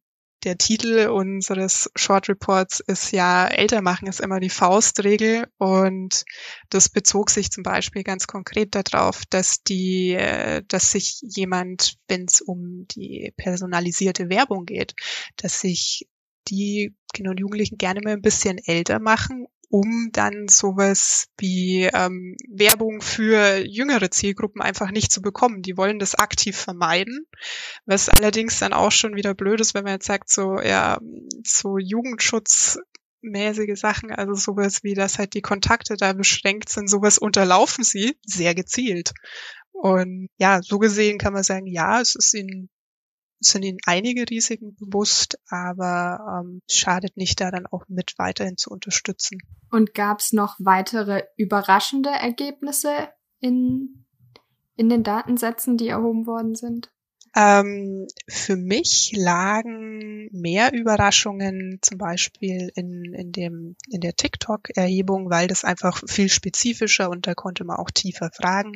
der 0.43 0.57
Titel 0.57 1.07
unseres 1.07 1.89
Short 1.95 2.27
Reports 2.29 2.79
ist 2.79 3.11
ja, 3.11 3.47
älter 3.47 3.81
machen 3.81 4.07
ist 4.07 4.19
immer 4.19 4.39
die 4.39 4.49
Faustregel. 4.49 5.47
Und 5.57 6.23
das 6.69 6.89
bezog 6.89 7.29
sich 7.29 7.51
zum 7.51 7.63
Beispiel 7.63 8.03
ganz 8.03 8.27
konkret 8.27 8.75
darauf, 8.75 9.23
dass 9.29 9.63
die, 9.63 10.13
äh, 10.13 10.63
dass 10.67 10.91
sich 10.91 11.21
jemand, 11.21 11.97
wenn 12.07 12.25
es 12.25 12.41
um 12.41 12.87
die 12.87 13.33
personalisierte 13.37 14.29
Werbung 14.29 14.65
geht, 14.65 14.93
dass 15.37 15.61
sich 15.61 16.07
die 16.47 16.95
Kinder 17.13 17.31
und 17.31 17.39
Jugendlichen 17.39 17.77
gerne 17.77 18.01
mal 18.03 18.13
ein 18.13 18.21
bisschen 18.21 18.57
älter 18.57 18.99
machen, 18.99 19.47
um 19.71 20.09
dann 20.11 20.47
sowas 20.49 21.27
wie 21.37 21.89
ähm, 21.93 22.35
Werbung 22.49 23.01
für 23.01 23.57
jüngere 23.65 24.11
Zielgruppen 24.11 24.61
einfach 24.61 24.91
nicht 24.91 25.11
zu 25.13 25.21
bekommen. 25.21 25.61
Die 25.61 25.77
wollen 25.77 25.97
das 25.97 26.13
aktiv 26.15 26.57
vermeiden, 26.57 27.25
was 27.85 28.09
allerdings 28.09 28.59
dann 28.59 28.73
auch 28.73 28.91
schon 28.91 29.15
wieder 29.15 29.33
blöd 29.33 29.61
ist, 29.61 29.73
wenn 29.73 29.85
man 29.85 29.93
jetzt 29.93 30.07
sagt, 30.07 30.29
so 30.29 30.59
ja, 30.59 30.99
so 31.45 31.77
Jugendschutz 31.77 32.79
mäßige 33.21 33.79
Sachen, 33.79 34.11
also 34.11 34.33
sowas 34.33 34.83
wie, 34.83 34.93
dass 34.93 35.19
halt 35.19 35.35
die 35.35 35.41
Kontakte 35.41 35.95
da 35.95 36.11
beschränkt 36.11 36.69
sind, 36.69 36.89
sowas 36.89 37.17
unterlaufen 37.17 37.83
sie 37.83 38.17
sehr 38.25 38.53
gezielt. 38.53 39.13
Und 39.71 40.27
ja, 40.37 40.59
so 40.61 40.79
gesehen 40.79 41.17
kann 41.17 41.33
man 41.33 41.43
sagen, 41.43 41.65
ja, 41.65 42.01
es 42.01 42.15
ist 42.15 42.33
ihnen 42.33 42.69
sind 43.41 43.63
ihnen 43.63 43.79
einige 43.85 44.29
Risiken 44.29 44.75
bewusst, 44.75 45.39
aber 45.49 46.43
ähm, 46.43 46.61
schadet 46.69 47.17
nicht, 47.17 47.41
da 47.41 47.51
dann 47.51 47.65
auch 47.65 47.85
mit 47.87 48.13
weiterhin 48.17 48.57
zu 48.57 48.69
unterstützen. 48.69 49.39
Und 49.69 49.93
gab 49.93 50.19
es 50.19 50.31
noch 50.31 50.55
weitere 50.59 51.23
überraschende 51.37 52.09
Ergebnisse 52.09 53.09
in, 53.39 54.05
in 54.75 54.89
den 54.89 55.03
Datensätzen, 55.03 55.77
die 55.77 55.89
erhoben 55.89 56.27
worden 56.27 56.55
sind? 56.55 56.91
Ähm, 57.33 58.07
für 58.27 58.57
mich 58.57 59.13
lagen 59.15 60.27
mehr 60.33 60.73
Überraschungen 60.73 61.79
zum 61.81 61.97
Beispiel 61.97 62.71
in, 62.75 63.13
in, 63.13 63.31
dem, 63.31 63.75
in 63.89 64.01
der 64.01 64.15
TikTok-Erhebung, 64.15 65.29
weil 65.29 65.47
das 65.47 65.63
einfach 65.63 66.03
viel 66.07 66.27
spezifischer 66.27 67.09
und 67.09 67.27
da 67.27 67.33
konnte 67.33 67.63
man 67.63 67.77
auch 67.77 67.89
tiefer 67.89 68.31
fragen. 68.33 68.73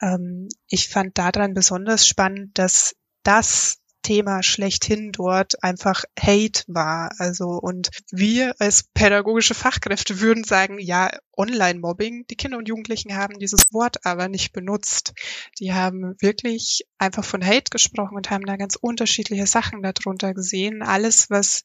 Ähm, 0.00 0.48
ich 0.68 0.88
fand 0.88 1.18
daran 1.18 1.52
besonders 1.52 2.06
spannend, 2.06 2.56
dass 2.58 2.96
das 3.28 3.76
Thema 4.00 4.42
schlechthin 4.42 5.12
dort 5.12 5.62
einfach 5.62 6.04
Hate 6.18 6.62
war. 6.66 7.12
Also 7.18 7.48
und 7.60 7.90
wir 8.10 8.54
als 8.58 8.84
pädagogische 8.94 9.52
Fachkräfte 9.52 10.20
würden 10.20 10.44
sagen, 10.44 10.78
ja, 10.78 11.10
Online-Mobbing, 11.36 12.24
die 12.30 12.36
Kinder 12.36 12.56
und 12.56 12.68
Jugendlichen 12.68 13.14
haben 13.14 13.38
dieses 13.38 13.66
Wort 13.70 14.06
aber 14.06 14.28
nicht 14.28 14.54
benutzt. 14.54 15.12
Die 15.58 15.74
haben 15.74 16.16
wirklich 16.20 16.86
einfach 16.96 17.24
von 17.24 17.44
Hate 17.44 17.70
gesprochen 17.70 18.16
und 18.16 18.30
haben 18.30 18.46
da 18.46 18.56
ganz 18.56 18.76
unterschiedliche 18.76 19.46
Sachen 19.46 19.82
darunter 19.82 20.32
gesehen. 20.32 20.82
Alles, 20.82 21.28
was 21.28 21.64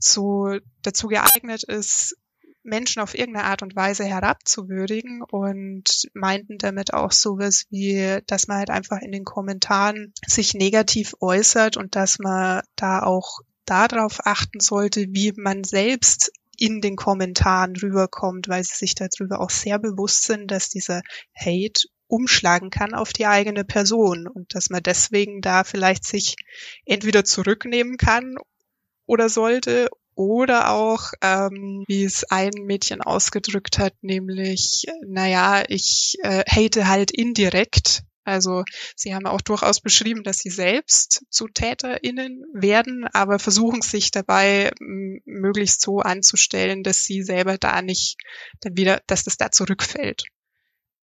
so 0.00 0.58
dazu 0.82 1.06
geeignet 1.06 1.62
ist, 1.62 2.16
Menschen 2.64 3.00
auf 3.02 3.14
irgendeine 3.14 3.46
Art 3.46 3.62
und 3.62 3.76
Weise 3.76 4.04
herabzuwürdigen 4.04 5.22
und 5.22 6.08
meinten 6.14 6.58
damit 6.58 6.92
auch 6.92 7.12
sowas 7.12 7.66
wie, 7.70 8.18
dass 8.26 8.48
man 8.48 8.58
halt 8.58 8.70
einfach 8.70 9.00
in 9.00 9.12
den 9.12 9.24
Kommentaren 9.24 10.12
sich 10.26 10.54
negativ 10.54 11.14
äußert 11.20 11.76
und 11.76 11.94
dass 11.94 12.18
man 12.18 12.62
da 12.76 13.02
auch 13.02 13.40
darauf 13.66 14.26
achten 14.26 14.60
sollte, 14.60 15.06
wie 15.10 15.32
man 15.36 15.64
selbst 15.64 16.32
in 16.56 16.80
den 16.80 16.96
Kommentaren 16.96 17.76
rüberkommt, 17.76 18.48
weil 18.48 18.64
sie 18.64 18.76
sich 18.76 18.94
darüber 18.94 19.40
auch 19.40 19.50
sehr 19.50 19.78
bewusst 19.78 20.24
sind, 20.24 20.50
dass 20.50 20.68
dieser 20.68 21.02
Hate 21.34 21.88
umschlagen 22.06 22.70
kann 22.70 22.94
auf 22.94 23.12
die 23.12 23.26
eigene 23.26 23.64
Person 23.64 24.28
und 24.28 24.54
dass 24.54 24.70
man 24.70 24.82
deswegen 24.82 25.40
da 25.40 25.64
vielleicht 25.64 26.04
sich 26.04 26.36
entweder 26.84 27.24
zurücknehmen 27.24 27.96
kann 27.96 28.36
oder 29.06 29.28
sollte 29.28 29.88
oder 30.14 30.70
auch, 30.70 31.12
ähm, 31.20 31.84
wie 31.86 32.04
es 32.04 32.24
ein 32.30 32.52
Mädchen 32.64 33.00
ausgedrückt 33.00 33.78
hat, 33.78 33.94
nämlich, 34.02 34.86
naja, 35.06 35.64
ich 35.68 36.16
äh, 36.22 36.44
hate 36.48 36.88
halt 36.88 37.10
indirekt. 37.10 38.02
Also 38.24 38.64
sie 38.96 39.14
haben 39.14 39.26
auch 39.26 39.42
durchaus 39.42 39.80
beschrieben, 39.80 40.22
dass 40.24 40.38
sie 40.38 40.50
selbst 40.50 41.24
zu 41.28 41.46
TäterInnen 41.46 42.44
werden, 42.54 43.06
aber 43.12 43.38
versuchen 43.38 43.82
sich 43.82 44.10
dabei 44.10 44.72
möglichst 44.80 45.82
so 45.82 45.98
anzustellen, 45.98 46.82
dass 46.82 47.02
sie 47.02 47.22
selber 47.22 47.58
da 47.58 47.82
nicht 47.82 48.16
dann 48.60 48.76
wieder, 48.78 49.02
dass 49.06 49.24
das 49.24 49.36
da 49.36 49.50
zurückfällt. 49.50 50.24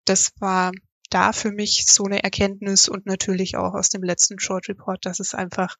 Das 0.04 0.30
war 0.38 0.70
da 1.10 1.32
für 1.32 1.50
mich 1.50 1.86
so 1.86 2.04
eine 2.04 2.22
Erkenntnis 2.22 2.88
und 2.88 3.06
natürlich 3.06 3.56
auch 3.56 3.74
aus 3.74 3.88
dem 3.88 4.02
letzten 4.02 4.38
Short 4.38 4.68
Report, 4.68 5.04
dass 5.06 5.20
es 5.20 5.34
einfach 5.34 5.76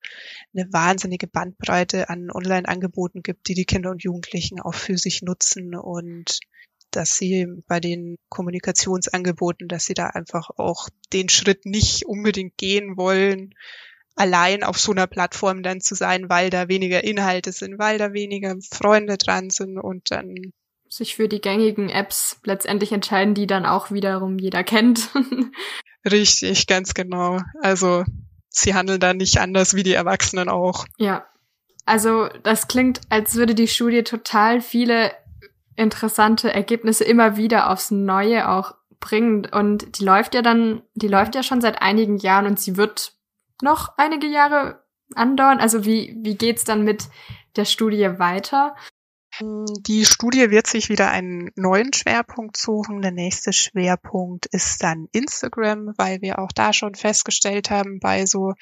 eine 0.55 0.73
wahnsinnige 0.73 1.27
Bandbreite 1.27 2.09
an 2.09 2.31
Online-Angeboten 2.31 3.23
gibt, 3.23 3.49
die 3.49 3.55
die 3.55 3.67
Kinder 3.67 3.91
und 3.91 4.03
Jugendlichen 4.03 4.61
auch 4.61 4.75
für 4.75 4.97
sich 4.97 5.23
nutzen 5.23 5.75
und 5.75 6.41
dass 6.91 7.17
sie 7.17 7.47
bei 7.67 7.81
den 7.81 8.17
Kommunikationsangeboten, 8.31 9.69
dass 9.69 9.85
sie 9.85 9.95
da 9.95 10.07
einfach 10.07 10.51
auch 10.57 10.89
den 11.13 11.29
Schritt 11.29 11.67
nicht 11.67 12.07
unbedingt 12.07 12.57
gehen 12.57 12.97
wollen, 12.97 13.55
allein 14.19 14.65
auf 14.65 14.79
so 14.79 14.93
einer 14.93 15.07
Plattform 15.07 15.63
dann 15.63 15.81
zu 15.81 15.95
sein, 15.95 16.29
weil 16.29 16.51
da 16.51 16.69
weniger 16.69 17.05
Inhalte 17.05 17.53
sind, 17.53 17.79
weil 17.79 17.99
da 17.99 18.13
weniger 18.13 18.57
Freunde 18.73 19.17
dran 19.17 19.51
sind 19.51 19.79
und 19.79 20.11
dann 20.11 20.35
sich 20.89 21.17
für 21.17 21.29
die 21.29 21.41
gängigen 21.41 21.89
Apps 21.89 22.41
letztendlich 22.45 22.93
entscheiden, 22.93 23.35
die 23.35 23.47
dann 23.47 23.67
auch 23.67 23.91
wiederum 23.91 24.39
jeder 24.39 24.65
kennt. 24.65 25.11
Richtig, 26.11 26.67
ganz 26.67 26.95
genau. 26.95 27.41
Also 27.61 28.05
sie 28.49 28.75
handeln 28.75 29.01
da 29.01 29.15
nicht 29.15 29.39
anders 29.39 29.75
wie 29.75 29.83
die 29.83 29.95
Erwachsenen 29.95 30.49
auch. 30.49 30.87
Ja. 30.97 31.27
Also 31.85 32.29
das 32.43 32.69
klingt, 32.69 33.01
als 33.09 33.35
würde 33.35 33.55
die 33.55 33.69
Studie 33.69 34.03
total 34.03 34.61
viele 34.61 35.13
interessante 35.77 36.53
Ergebnisse 36.53 37.05
immer 37.05 37.37
wieder 37.37 37.71
aufs 37.71 37.91
Neue 37.91 38.49
auch 38.49 38.75
bringen. 39.01 39.47
Und 39.47 39.99
die 39.99 40.05
läuft 40.05 40.35
ja 40.35 40.43
dann, 40.43 40.83
die 40.95 41.09
läuft 41.09 41.35
ja 41.35 41.43
schon 41.43 41.61
seit 41.61 41.81
einigen 41.81 42.19
Jahren 42.19 42.47
und 42.47 42.61
sie 42.61 42.77
wird 42.77 43.13
noch 43.63 43.97
einige 43.97 44.27
Jahre 44.27 44.83
andauern? 45.15 45.61
Also 45.61 45.85
wie, 45.85 46.17
wie 46.21 46.35
geht's 46.35 46.65
dann 46.65 46.85
mit 46.85 47.09
der 47.57 47.65
Studie 47.65 48.19
weiter? 48.19 48.77
Die 49.41 50.05
Studie 50.05 50.51
wird 50.51 50.67
sich 50.67 50.89
wieder 50.89 51.11
einen 51.11 51.51
neuen 51.55 51.93
Schwerpunkt 51.93 52.57
suchen. 52.57 53.03
Der 53.03 53.13
nächste 53.13 53.53
Schwerpunkt 53.53 54.47
ist 54.47 54.83
dann 54.83 55.09
Instagram, 55.13 55.95
weil 55.97 56.21
wir 56.23 56.39
auch 56.39 56.53
da 56.53 56.73
schon 56.73 56.95
festgestellt 56.95 57.71
haben, 57.71 58.01
bei 58.01 58.27
so, 58.27 58.55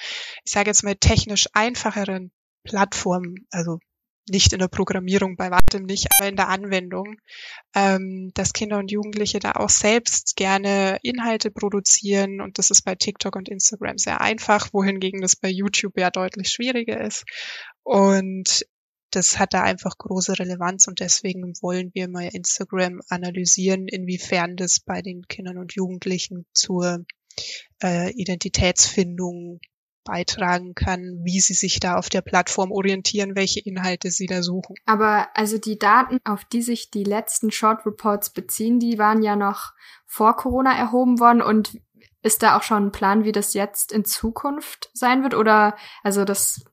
ich 0.45 0.53
sage 0.53 0.71
jetzt 0.71 0.83
mal, 0.83 0.95
technisch 0.95 1.49
einfacheren 1.55 2.31
Plattformen, 2.65 3.47
also 3.51 3.79
nicht 4.29 4.53
in 4.53 4.59
der 4.59 4.69
Programmierung, 4.69 5.37
bei 5.37 5.51
weitem 5.51 5.85
nicht, 5.85 6.09
aber 6.19 6.29
in 6.29 6.37
der 6.37 6.49
Anwendung, 6.49 7.17
ähm, 7.75 8.33
dass 8.35 8.53
Kinder 8.53 8.79
und 8.79 8.91
Jugendliche 8.91 9.39
da 9.39 9.53
auch 9.53 9.71
selbst 9.71 10.35
gerne 10.37 10.99
Inhalte 11.03 11.51
produzieren 11.51 12.41
und 12.41 12.59
das 12.59 12.71
ist 12.71 12.83
bei 12.83 12.97
TikTok 12.97 13.37
und 13.37 13.49
Instagram 13.49 13.99
sehr 13.99 14.21
einfach, 14.21 14.73
wohingegen 14.73 15.21
das 15.21 15.37
bei 15.37 15.49
YouTube 15.49 15.97
ja 15.97 16.11
deutlich 16.11 16.49
schwieriger 16.49 17.01
ist. 17.01 17.25
Und 17.85 18.67
das 19.17 19.39
hat 19.39 19.55
da 19.55 19.63
einfach 19.63 19.97
große 19.97 20.39
Relevanz 20.39 20.87
und 20.89 21.01
deswegen 21.01 21.55
wollen 21.63 21.91
wir 21.95 22.09
mal 22.09 22.29
Instagram 22.33 23.01
analysieren, 23.09 23.89
inwiefern 23.89 24.57
das 24.57 24.79
bei 24.81 25.01
den 25.01 25.23
Kindern 25.27 25.57
und 25.57 25.75
Jugendlichen 25.75 26.45
zur 26.53 27.05
äh, 27.83 28.13
Identitätsfindung 28.13 29.61
beitragen 30.05 30.75
kann, 30.75 31.21
wie 31.25 31.41
sie 31.41 31.55
sich 31.55 31.81
da 31.81 31.97
auf 31.97 32.09
der 32.09 32.21
Plattform 32.21 32.71
orientieren, 32.71 33.35
welche 33.35 33.61
Inhalte 33.61 34.11
sie 34.11 34.27
da 34.27 34.43
suchen. 34.43 34.77
Aber 34.85 35.29
also 35.35 35.59
die 35.59 35.79
Daten, 35.79 36.21
auf 36.25 36.45
die 36.45 36.63
sich 36.63 36.91
die 36.91 37.03
letzten 37.03 37.51
Short 37.51 37.85
Reports 37.87 38.31
beziehen, 38.31 38.79
die 38.79 38.99
waren 38.99 39.23
ja 39.23 39.35
noch 39.35 39.73
vor 40.07 40.37
Corona 40.37 40.77
erhoben 40.79 41.19
worden 41.19 41.43
und 41.43 41.81
ist 42.23 42.43
da 42.43 42.57
auch 42.57 42.63
schon 42.63 42.87
ein 42.87 42.93
Plan, 42.93 43.25
wie 43.25 43.33
das 43.33 43.55
jetzt 43.55 43.93
in 43.93 44.05
Zukunft 44.05 44.91
sein 44.93 45.23
wird? 45.23 45.35
Oder 45.35 45.77
also 46.03 46.25
das 46.25 46.65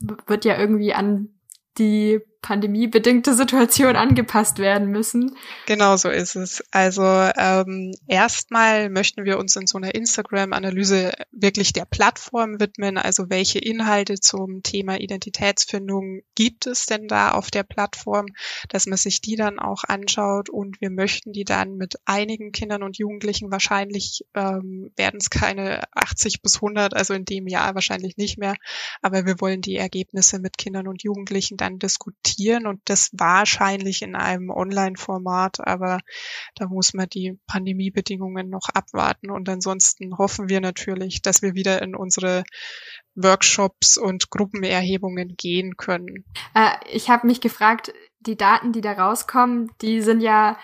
wird 0.00 0.44
ja 0.44 0.58
irgendwie 0.58 0.92
an 0.92 1.35
die 1.78 2.20
pandemiebedingte 2.46 3.34
Situation 3.34 3.96
angepasst 3.96 4.58
werden 4.58 4.88
müssen. 4.88 5.36
Genau 5.66 5.96
so 5.96 6.10
ist 6.10 6.36
es. 6.36 6.62
Also 6.70 7.02
ähm, 7.02 7.92
erstmal 8.06 8.88
möchten 8.88 9.24
wir 9.24 9.38
uns 9.38 9.56
in 9.56 9.66
so 9.66 9.78
einer 9.78 9.96
Instagram-Analyse 9.96 11.12
wirklich 11.32 11.72
der 11.72 11.86
Plattform 11.86 12.60
widmen. 12.60 12.98
Also 12.98 13.30
welche 13.30 13.58
Inhalte 13.58 14.20
zum 14.20 14.62
Thema 14.62 15.00
Identitätsfindung 15.00 16.20
gibt 16.36 16.68
es 16.68 16.86
denn 16.86 17.08
da 17.08 17.32
auf 17.32 17.50
der 17.50 17.64
Plattform, 17.64 18.26
dass 18.68 18.86
man 18.86 18.96
sich 18.96 19.20
die 19.20 19.34
dann 19.34 19.58
auch 19.58 19.82
anschaut 19.82 20.48
und 20.48 20.80
wir 20.80 20.90
möchten 20.90 21.32
die 21.32 21.44
dann 21.44 21.74
mit 21.74 21.96
einigen 22.04 22.52
Kindern 22.52 22.84
und 22.84 22.96
Jugendlichen 22.96 23.50
wahrscheinlich 23.50 24.24
ähm, 24.34 24.92
werden 24.94 25.18
es 25.18 25.30
keine 25.30 25.82
80 25.94 26.42
bis 26.42 26.56
100, 26.56 26.94
also 26.94 27.12
in 27.12 27.24
dem 27.24 27.48
Jahr 27.48 27.74
wahrscheinlich 27.74 28.16
nicht 28.16 28.38
mehr, 28.38 28.54
aber 29.02 29.26
wir 29.26 29.40
wollen 29.40 29.62
die 29.62 29.76
Ergebnisse 29.76 30.38
mit 30.38 30.58
Kindern 30.58 30.86
und 30.86 31.02
Jugendlichen 31.02 31.56
dann 31.56 31.80
diskutieren 31.80 32.35
diskutieren 32.36 32.66
und 32.66 32.80
das 32.86 33.10
wahrscheinlich 33.12 34.02
in 34.02 34.14
einem 34.14 34.50
Online-Format, 34.50 35.66
aber 35.66 36.00
da 36.54 36.66
muss 36.66 36.94
man 36.94 37.08
die 37.08 37.38
Pandemiebedingungen 37.46 38.48
noch 38.48 38.68
abwarten 38.74 39.30
und 39.30 39.48
ansonsten 39.48 40.16
hoffen 40.18 40.48
wir 40.48 40.60
natürlich, 40.60 41.22
dass 41.22 41.42
wir 41.42 41.54
wieder 41.54 41.82
in 41.82 41.94
unsere 41.94 42.44
Workshops 43.14 43.96
und 43.96 44.30
Gruppenerhebungen 44.30 45.36
gehen 45.36 45.76
können. 45.76 46.24
Äh, 46.54 46.72
ich 46.92 47.08
habe 47.08 47.26
mich 47.26 47.40
gefragt, 47.40 47.92
die 48.20 48.36
Daten, 48.36 48.72
die 48.72 48.80
da 48.80 48.92
rauskommen, 48.92 49.70
die 49.80 50.02
sind 50.02 50.20
ja 50.20 50.58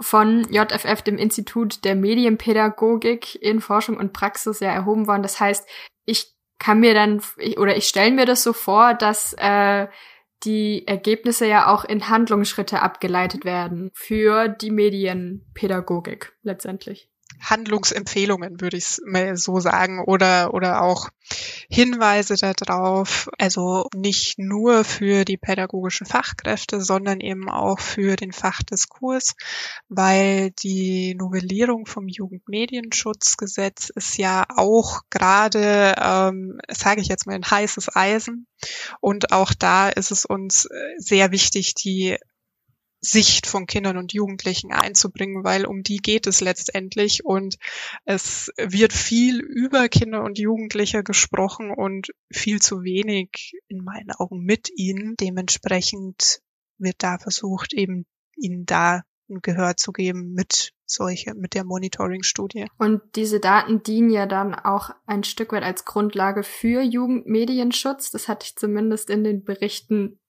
von 0.00 0.44
JFF, 0.52 1.02
dem 1.02 1.16
Institut 1.18 1.84
der 1.84 1.94
Medienpädagogik 1.94 3.40
in 3.40 3.60
Forschung 3.60 3.96
und 3.96 4.12
Praxis 4.12 4.60
ja 4.60 4.72
erhoben 4.72 5.06
worden. 5.06 5.22
Das 5.22 5.40
heißt, 5.40 5.66
ich 6.04 6.34
kann 6.58 6.80
mir 6.80 6.94
dann 6.94 7.22
oder 7.56 7.76
ich 7.76 7.88
stelle 7.88 8.10
mir 8.10 8.26
das 8.26 8.42
so 8.42 8.52
vor, 8.52 8.94
dass 8.94 9.34
äh, 9.38 9.86
die 10.44 10.86
Ergebnisse 10.86 11.46
ja 11.46 11.72
auch 11.72 11.84
in 11.84 12.08
Handlungsschritte 12.08 12.82
abgeleitet 12.82 13.44
werden 13.44 13.90
für 13.94 14.48
die 14.48 14.70
Medienpädagogik 14.70 16.32
letztendlich. 16.42 17.08
Handlungsempfehlungen, 17.40 18.60
würde 18.60 18.76
ich 18.76 18.98
mal 19.04 19.36
so 19.36 19.60
sagen, 19.60 20.02
oder, 20.04 20.54
oder 20.54 20.82
auch 20.82 21.10
Hinweise 21.68 22.34
darauf, 22.36 23.28
also 23.38 23.88
nicht 23.94 24.38
nur 24.38 24.84
für 24.84 25.24
die 25.24 25.36
pädagogischen 25.36 26.06
Fachkräfte, 26.06 26.80
sondern 26.80 27.20
eben 27.20 27.48
auch 27.48 27.78
für 27.78 28.16
den 28.16 28.32
Fachdiskurs, 28.32 29.34
weil 29.88 30.50
die 30.62 31.14
Novellierung 31.14 31.86
vom 31.86 32.08
Jugendmedienschutzgesetz 32.08 33.90
ist 33.94 34.18
ja 34.18 34.44
auch 34.54 35.02
gerade, 35.10 35.94
ähm, 35.98 36.60
sage 36.68 37.00
ich 37.00 37.08
jetzt 37.08 37.26
mal, 37.26 37.34
ein 37.34 37.50
heißes 37.50 37.94
Eisen. 37.96 38.46
Und 39.00 39.32
auch 39.32 39.52
da 39.54 39.88
ist 39.88 40.10
es 40.10 40.24
uns 40.24 40.68
sehr 40.98 41.32
wichtig, 41.32 41.74
die 41.74 42.18
Sicht 43.04 43.46
von 43.46 43.66
Kindern 43.66 43.98
und 43.98 44.14
Jugendlichen 44.14 44.72
einzubringen, 44.72 45.44
weil 45.44 45.66
um 45.66 45.82
die 45.82 45.98
geht 45.98 46.26
es 46.26 46.40
letztendlich 46.40 47.24
und 47.24 47.56
es 48.04 48.50
wird 48.56 48.92
viel 48.92 49.40
über 49.40 49.88
Kinder 49.88 50.22
und 50.22 50.38
Jugendliche 50.38 51.02
gesprochen 51.02 51.70
und 51.70 52.08
viel 52.32 52.62
zu 52.62 52.82
wenig 52.82 53.52
in 53.68 53.84
meinen 53.84 54.10
Augen 54.12 54.40
mit 54.40 54.70
ihnen. 54.74 55.16
Dementsprechend 55.20 56.40
wird 56.78 56.96
da 56.98 57.18
versucht, 57.18 57.74
eben 57.74 58.06
ihnen 58.36 58.64
da 58.64 59.02
ein 59.28 59.40
Gehör 59.42 59.76
zu 59.76 59.92
geben 59.92 60.32
mit 60.32 60.72
solche, 60.86 61.34
mit 61.34 61.54
der 61.54 61.64
Monitoring-Studie. 61.64 62.66
Und 62.78 63.02
diese 63.16 63.40
Daten 63.40 63.82
dienen 63.82 64.10
ja 64.10 64.26
dann 64.26 64.54
auch 64.54 64.90
ein 65.06 65.24
Stück 65.24 65.52
weit 65.52 65.62
als 65.62 65.84
Grundlage 65.84 66.42
für 66.42 66.82
Jugendmedienschutz. 66.82 68.10
Das 68.10 68.28
hatte 68.28 68.46
ich 68.46 68.56
zumindest 68.56 69.10
in 69.10 69.24
den 69.24 69.44
Berichten 69.44 70.20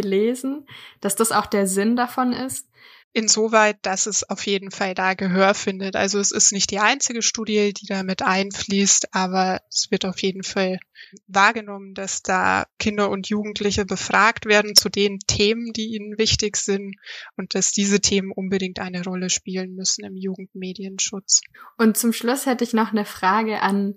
gelesen, 0.00 0.66
dass 1.00 1.16
das 1.16 1.32
auch 1.32 1.46
der 1.46 1.66
Sinn 1.66 1.96
davon 1.96 2.32
ist? 2.32 2.68
Insoweit, 3.14 3.78
dass 3.82 4.06
es 4.06 4.28
auf 4.28 4.46
jeden 4.46 4.70
Fall 4.70 4.94
da 4.94 5.14
Gehör 5.14 5.54
findet. 5.54 5.96
Also 5.96 6.18
es 6.20 6.30
ist 6.30 6.52
nicht 6.52 6.70
die 6.70 6.78
einzige 6.78 7.22
Studie, 7.22 7.72
die 7.72 7.86
da 7.86 8.02
mit 8.02 8.22
einfließt, 8.22 9.14
aber 9.14 9.60
es 9.70 9.90
wird 9.90 10.04
auf 10.04 10.20
jeden 10.20 10.42
Fall 10.42 10.78
wahrgenommen, 11.26 11.94
dass 11.94 12.22
da 12.22 12.66
Kinder 12.78 13.10
und 13.10 13.28
Jugendliche 13.28 13.86
befragt 13.86 14.44
werden 14.44 14.76
zu 14.76 14.90
den 14.90 15.18
Themen, 15.26 15.72
die 15.72 15.96
ihnen 15.96 16.18
wichtig 16.18 16.58
sind 16.58 16.96
und 17.36 17.54
dass 17.54 17.72
diese 17.72 18.00
Themen 18.00 18.30
unbedingt 18.30 18.78
eine 18.78 19.02
Rolle 19.02 19.30
spielen 19.30 19.74
müssen 19.74 20.04
im 20.04 20.16
Jugendmedienschutz. 20.16 21.40
Und 21.78 21.96
zum 21.96 22.12
Schluss 22.12 22.44
hätte 22.44 22.62
ich 22.62 22.74
noch 22.74 22.92
eine 22.92 23.06
Frage 23.06 23.62
an, 23.62 23.94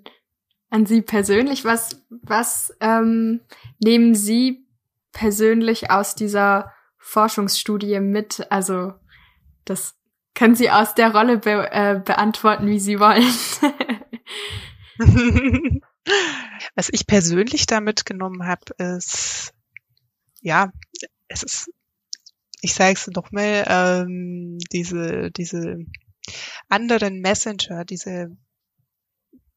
an 0.70 0.86
Sie 0.86 1.02
persönlich. 1.02 1.64
Was, 1.64 2.02
was 2.08 2.74
ähm, 2.80 3.40
nehmen 3.78 4.14
Sie 4.14 4.66
persönlich 5.12 5.90
aus 5.90 6.14
dieser 6.14 6.72
Forschungsstudie 6.98 8.00
mit? 8.00 8.46
Also 8.50 8.94
das 9.64 9.94
können 10.34 10.54
Sie 10.54 10.70
aus 10.70 10.94
der 10.94 11.12
Rolle 11.14 11.38
be 11.38 11.68
äh, 11.70 12.00
beantworten, 12.04 12.66
wie 12.66 12.80
Sie 12.80 12.98
wollen. 12.98 13.22
Was 16.74 16.88
ich 16.90 17.06
persönlich 17.06 17.66
da 17.66 17.80
mitgenommen 17.80 18.46
habe, 18.46 18.72
ist, 18.78 19.52
ja, 20.40 20.72
es 21.28 21.42
ist, 21.42 21.70
ich 22.60 22.74
sage 22.74 22.94
es 22.94 23.06
noch 23.08 23.30
mal, 23.30 23.64
ähm, 23.68 24.58
diese, 24.72 25.30
diese 25.30 25.78
anderen 26.68 27.20
Messenger, 27.20 27.84
diese 27.84 28.36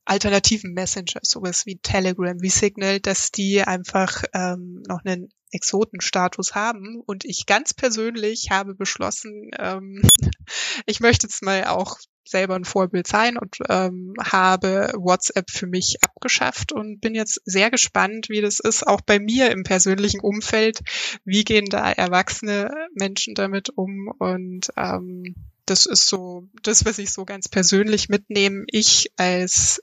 alternativen 0.05 0.73
Messenger, 0.73 1.19
sowas 1.23 1.65
wie 1.65 1.77
Telegram, 1.77 2.39
wie 2.41 2.49
Signal, 2.49 2.99
dass 2.99 3.31
die 3.31 3.61
einfach 3.61 4.23
ähm, 4.33 4.83
noch 4.87 5.03
einen 5.03 5.29
Exotenstatus 5.51 6.53
haben. 6.53 7.01
Und 7.05 7.25
ich 7.25 7.45
ganz 7.45 7.73
persönlich 7.73 8.49
habe 8.51 8.75
beschlossen, 8.75 9.51
ähm, 9.57 10.01
ich 10.85 10.99
möchte 10.99 11.27
jetzt 11.27 11.43
mal 11.43 11.65
auch 11.65 11.97
selber 12.27 12.55
ein 12.55 12.65
Vorbild 12.65 13.07
sein 13.07 13.37
und 13.37 13.57
ähm, 13.69 14.15
habe 14.19 14.91
WhatsApp 14.97 15.51
für 15.51 15.67
mich 15.67 15.97
abgeschafft 16.01 16.71
und 16.71 16.99
bin 16.99 17.13
jetzt 17.13 17.39
sehr 17.45 17.69
gespannt, 17.69 18.29
wie 18.29 18.41
das 18.41 18.59
ist, 18.59 18.85
auch 18.85 19.01
bei 19.01 19.19
mir 19.19 19.51
im 19.51 19.63
persönlichen 19.63 20.19
Umfeld. 20.19 20.79
Wie 21.23 21.43
gehen 21.43 21.65
da 21.69 21.91
erwachsene 21.91 22.71
Menschen 22.95 23.35
damit 23.35 23.69
um? 23.69 24.11
Und 24.17 24.69
ähm, 24.75 25.35
das 25.65 25.85
ist 25.85 26.07
so 26.07 26.47
das, 26.63 26.85
was 26.85 26.97
ich 26.97 27.11
so 27.11 27.25
ganz 27.25 27.47
persönlich 27.47 28.09
mitnehme. 28.09 28.65
Ich 28.67 29.11
als 29.17 29.81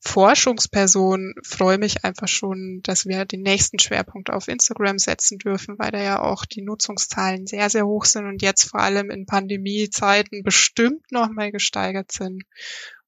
Forschungsperson 0.00 1.34
freue 1.42 1.78
mich 1.78 2.04
einfach 2.04 2.28
schon, 2.28 2.80
dass 2.84 3.06
wir 3.06 3.24
den 3.24 3.42
nächsten 3.42 3.78
Schwerpunkt 3.78 4.30
auf 4.30 4.48
Instagram 4.48 4.98
setzen 4.98 5.38
dürfen, 5.38 5.78
weil 5.78 5.90
da 5.90 6.02
ja 6.02 6.22
auch 6.22 6.44
die 6.44 6.62
Nutzungszahlen 6.62 7.46
sehr, 7.46 7.68
sehr 7.68 7.86
hoch 7.86 8.04
sind 8.04 8.26
und 8.26 8.42
jetzt 8.42 8.70
vor 8.70 8.80
allem 8.80 9.10
in 9.10 9.26
Pandemiezeiten 9.26 10.42
bestimmt 10.42 11.10
noch 11.10 11.28
mal 11.30 11.50
gesteigert 11.50 12.12
sind. 12.12 12.44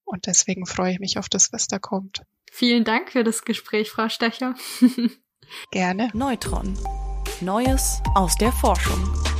Und 0.05 0.27
deswegen 0.27 0.67
freue 0.67 0.93
ich 0.93 0.99
mich 0.99 1.19
auf 1.19 1.29
das, 1.29 1.53
was 1.53 1.69
da 1.69 1.79
kommt. 1.79 2.23
Vielen 2.51 2.85
Dank 2.85 3.13
für 3.13 3.23
das 3.23 3.45
Gespräch, 3.45 3.91
Frau 3.91 4.09
Stecher. 4.09 4.55
Gerne. 5.71 6.11
Neutron. 6.13 6.77
Neues 7.41 8.03
aus 8.15 8.37
der 8.37 8.53
Forschung. 8.53 9.40